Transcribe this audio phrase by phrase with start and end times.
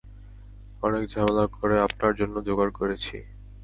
[0.83, 3.15] অনেক ঝামেলা করে আপনার জন্যে জোগাড় করেছি।